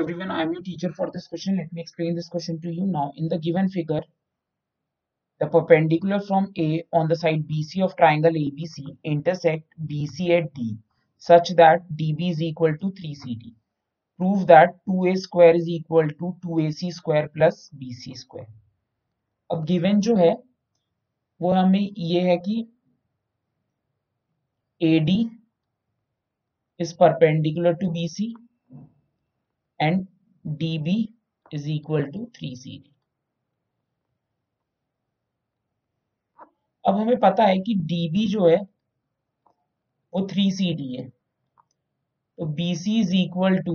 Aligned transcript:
everyone, 0.00 0.30
I 0.30 0.42
am 0.42 0.52
your 0.54 0.62
teacher 0.62 0.90
for 0.92 1.10
this 1.12 1.26
question. 1.28 1.58
Let 1.58 1.72
me 1.74 1.82
explain 1.82 2.14
this 2.14 2.28
question 2.28 2.58
to 2.62 2.70
you 2.72 2.86
now. 2.86 3.12
In 3.16 3.28
the 3.28 3.38
given 3.38 3.68
figure, 3.68 4.00
the 5.38 5.46
perpendicular 5.46 6.20
from 6.20 6.52
A 6.58 6.84
on 6.92 7.06
the 7.08 7.16
side 7.16 7.46
BC 7.46 7.82
of 7.82 7.94
triangle 7.96 8.32
ABC 8.32 8.96
intersect 9.04 9.64
BC 9.86 10.30
at 10.38 10.54
D 10.54 10.78
such 11.18 11.50
that 11.56 11.82
DB 11.94 12.30
is 12.30 12.40
equal 12.40 12.74
to 12.78 12.92
3CD. 12.92 13.52
Prove 14.18 14.46
that 14.46 14.74
2A 14.88 15.18
square 15.18 15.54
is 15.54 15.68
equal 15.68 16.08
to 16.08 16.34
2AC 16.46 16.92
square 16.92 17.28
plus 17.28 17.70
BC 17.78 18.16
square. 18.16 18.48
अब 19.52 19.66
given 19.66 20.00
जो 20.00 20.16
है 20.16 20.34
वो 21.42 21.52
हमें 21.52 21.92
ये 21.98 22.20
है 22.20 22.36
कि 22.48 22.66
AD 24.82 25.30
is 26.78 26.94
perpendicular 26.94 27.74
to 27.80 27.90
BC 27.96 28.32
and 29.80 30.06
dB 30.44 30.96
is 31.52 31.68
equal 31.68 32.04
to 32.12 32.26
3CD. 32.38 32.82
अब 36.84 36.96
हमें 36.96 37.18
पता 37.20 37.44
है 37.44 37.58
कि 37.58 37.74
dB 37.92 38.26
जो 38.30 38.48
है 38.48 38.56
वो 40.12 40.26
3CD 40.28 40.96
है 40.98 41.08
तो 42.38 42.46
BC 42.56 42.92
is 43.00 43.10
equal 43.14 43.56
to 43.64 43.72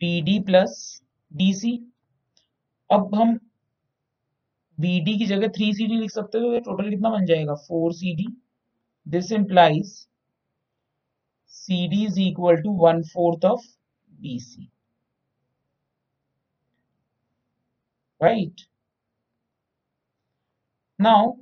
BD 0.00 0.32
plus 0.48 0.74
DC 1.30 1.70
अब 2.90 3.14
हम 3.14 3.32
BD 4.78 5.16
की 5.18 5.26
जगह 5.26 5.48
3CD 5.58 6.00
लिख 6.00 6.10
सकते 6.10 6.38
हो 6.38 6.58
तो 6.58 6.60
टोटल 6.66 6.90
कितना 6.90 7.10
बन 7.10 7.24
जाएगा 7.26 7.54
4CD 7.62 8.26
this 9.06 9.32
implies 9.38 9.94
CD 11.54 12.04
is 12.08 12.20
equal 12.26 12.62
to 12.66 12.76
one 12.84 13.02
fourth 13.14 13.44
of 13.44 13.64
BC. 14.18 14.68
Right? 18.20 18.60
Now, 20.98 21.36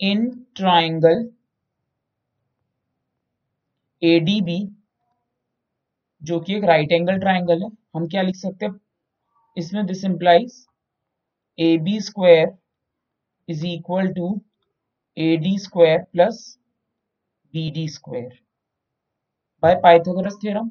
in 0.00 0.46
triangle 0.56 1.30
ADB 4.02 4.68
जो 6.22 6.38
कि 6.40 6.54
एक 6.54 6.64
राइट 6.64 6.92
एंगल 6.92 7.18
ट्राइंगल 7.18 7.62
है 7.62 7.68
हम 7.96 8.06
क्या 8.08 8.22
लिख 8.22 8.36
सकते 8.36 8.66
हैं 8.66 8.80
इसमें 9.56 9.84
this 9.86 10.04
implies 10.04 10.54
A 11.58 11.76
B 11.78 11.98
square 12.00 12.52
is 13.48 13.66
equal 13.66 14.12
to 14.12 14.28
A 15.16 15.36
D 15.36 15.56
square 15.58 16.02
plus 16.02 16.38
B 17.54 17.70
D 17.70 17.88
square 17.88 18.38
by 19.62 19.74
Pythagoras 19.82 20.36
theorem 20.42 20.70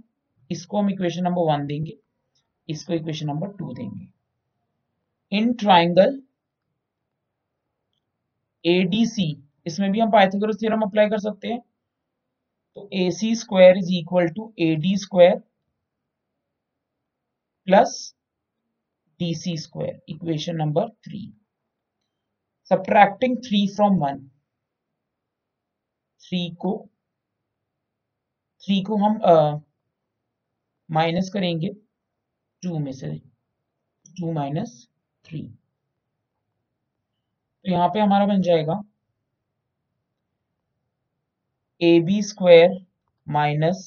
इसको 0.50 0.80
हम 0.80 0.90
इक्वेशन 0.90 1.24
नंबर 1.24 1.52
वन 1.52 1.66
देंगे, 1.68 1.98
इसको 2.70 2.94
इक्वेशन 2.94 3.28
नंबर 3.28 3.52
टू 3.58 3.74
देंगे। 3.74 4.08
इन 5.32 5.54
ट्राइंगल 5.56 6.22
एडीसी 8.66 9.32
इसमें 9.66 9.92
भी 9.92 10.00
हम 10.00 10.12
पाइथागोरस 10.12 10.60
थ्योरम 10.62 10.82
अप्लाई 10.82 11.10
कर 11.10 11.20
सकते 11.20 11.48
हैं। 11.48 11.60
तो 12.78 12.90
A 12.94 13.10
C 13.12 13.34
square 13.36 13.78
is 13.78 13.92
equal 13.94 14.28
to 14.30 14.54
A 14.60 14.76
D 14.78 14.96
square 14.98 15.38
plus 17.68 18.14
D 19.20 19.34
C 19.36 19.58
square 19.58 20.00
equation 20.10 20.56
number 20.56 20.90
three 20.90 21.22
subtracting 22.72 23.38
three 23.38 23.68
from 23.76 23.98
one 24.00 24.20
three 26.22 26.50
को 26.62 26.74
थ्री 28.64 28.82
को 28.84 28.98
हम 28.98 29.20
माइनस 30.90 31.30
करेंगे, 31.34 31.70
टू 32.64 32.80
में 32.80 32.92
से, 32.92 33.16
टू 34.20 34.32
माइनस 34.34 34.88
थ्री। 35.26 35.42
तो 37.66 37.72
यहाँ 37.72 37.88
पे 37.90 38.00
हमारा 38.00 38.26
बन 38.26 38.42
जाएगा, 38.42 38.82
A 41.82 42.00
B 42.06 42.22
square 42.24 42.78
minus 43.28 43.80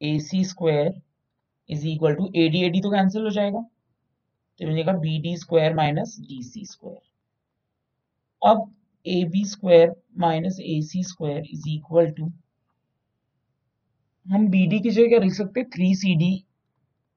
A 0.00 0.18
C 0.20 0.44
square 0.44 1.00
is 1.70 1.86
equal 1.88 2.14
to 2.14 2.30
A 2.36 2.48
D 2.48 2.62
A 2.64 2.68
D 2.70 2.80
तो 2.80 2.90
कैंसिल 2.90 3.22
हो 3.22 3.30
जाएगा। 3.30 3.60
तो 3.60 4.66
बन 4.66 4.74
जाएगा 4.74 4.92
B 4.98 5.18
D 5.22 5.36
square 5.36 5.74
minus 5.74 6.16
D 6.20 6.42
C 6.42 6.64
square. 6.66 7.00
अब 8.42 8.72
A 9.06 9.24
B 9.32 9.44
square 9.46 9.94
minus 10.18 10.58
A 10.60 10.80
C 10.82 11.02
square 11.04 11.42
is 11.52 11.68
equal 11.70 12.10
to 12.12 12.30
हम 14.26 14.46
B 14.50 14.66
D 14.66 14.78
की 14.80 14.90
जगह 14.90 15.08
क्या 15.08 15.18
लिख 15.18 15.32
सकते 15.32 15.60
हैं? 15.60 15.68
थ्री 15.70 15.94
सी 15.94 16.14
डी 16.16 16.30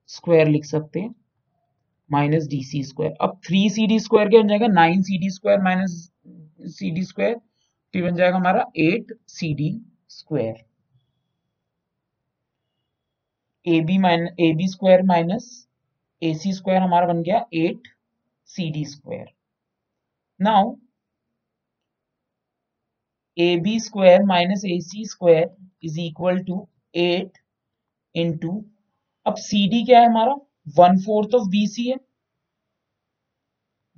स्क्वायर 0.10 0.48
लिख 0.48 0.66
सकते 0.66 1.00
हैं 1.00 1.14
माइनस 2.10 2.48
डी 2.48 2.64
सी 2.64 2.84
स्क्वायर 2.84 3.16
अब 3.22 3.40
थ्री 3.48 3.70
सी 3.70 3.88
डी 3.88 4.00
स्क्वायर 4.00 4.30
क्या 4.30 4.42
बन 4.42 4.48
जाएगा? 4.48 4.68
Nine 4.70 5.02
C 5.02 5.18
D 5.18 5.30
square 5.30 5.62
minus 5.62 5.92
C 6.70 6.92
D 6.92 7.04
square 7.04 7.36
तो 7.94 8.04
बन 8.04 8.16
जाएगा 8.16 8.38
हमारा 8.38 8.66
eight 8.80 9.14
C 9.28 9.54
D 9.54 9.70
square 10.10 10.64
A 13.66 13.80
B 13.82 13.98
minus 13.98 14.36
A 14.40 14.52
B 14.54 14.68
square 14.68 15.02
minus 15.06 15.48
A 16.22 16.34
C 16.34 16.54
square 16.54 16.82
हमारा 16.82 17.08
बन 17.08 17.22
गया 17.24 17.46
eight 17.56 17.88
C 18.50 18.70
D 18.72 18.86
square 18.86 19.26
now 20.40 20.76
A 23.38 23.56
B 23.64 23.80
square 23.80 24.24
minus 24.26 24.66
A 24.66 24.80
C 24.82 25.06
square 25.06 25.50
is 25.84 26.00
equal 26.00 26.44
to 26.44 26.68
eight 26.94 27.38
into 28.16 28.52
अब 29.26 29.36
C 29.38 29.68
D 29.70 29.84
क्या 29.86 30.00
है 30.00 30.08
हमारा? 30.08 30.34
One 30.78 30.98
fourth 31.04 31.36
of 31.36 31.48
B 31.50 31.66
C 31.68 31.88
है। 31.90 31.96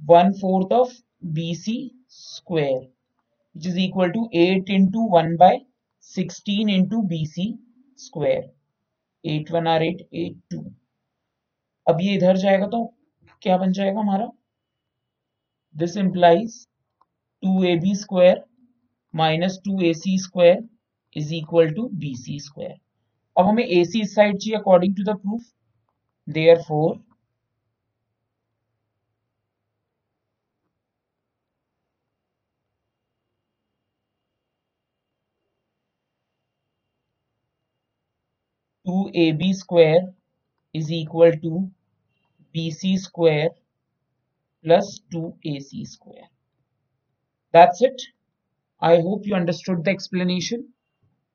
One 0.01 0.31
fourth 0.41 0.73
of 0.73 0.93
B 1.33 1.53
C 1.55 1.75
square 2.09 2.79
which 3.55 3.67
is 3.67 3.79
equal 3.79 4.09
to 4.11 4.29
eight 4.35 4.69
into 4.69 5.07
one 5.11 5.35
by 5.37 5.59
sixteen 6.03 6.69
into 6.69 7.01
B 7.07 7.25
C 7.25 7.45
square 7.99 8.51
eight 9.23 9.51
one 9.51 9.67
R 9.67 9.83
eight 9.83 10.07
eight 10.13 10.37
two 10.51 10.63
अब 11.87 12.01
ये 12.01 12.13
इधर 12.15 12.37
जाएगा 12.37 12.67
तो 12.67 12.85
क्या 13.41 13.57
बन 13.57 13.71
जाएगा 13.73 13.99
हमारा? 13.99 14.29
This 15.75 15.97
implies 15.97 16.65
two 17.43 17.63
A 17.63 17.75
B 17.79 17.95
square 17.95 18.43
minus 19.13 19.59
two 19.65 19.79
A 19.81 19.93
C 19.93 20.17
square 20.19 20.59
is 21.15 21.33
equal 21.35 21.73
to 21.73 21.87
B 21.95 22.13
C 22.17 22.39
square 22.39 22.75
अब 23.35 23.47
हमें 23.47 23.63
ए 23.63 23.83
सी 23.85 24.03
साइड 24.07 24.37
चाहिए 24.37 24.57
according 24.57 24.95
to 24.95 25.03
the 25.03 25.15
proof 25.17 25.43
therefore 26.61 26.99
two 38.85 39.09
A 39.15 39.31
B 39.33 39.53
square 39.55 40.11
is 40.75 40.93
equal 40.93 41.35
to 41.37 41.59
B 42.55 42.69
C 42.71 42.97
square 42.97 43.49
plus 44.65 44.99
two 45.11 45.21
A 45.47 45.59
C 45.61 45.85
square 45.85 46.25
that's 47.53 47.83
it 47.83 48.01
I 48.81 49.01
hope 49.01 49.27
you 49.27 49.35
understood 49.35 49.83
the 49.83 49.87
explanation 49.89 50.63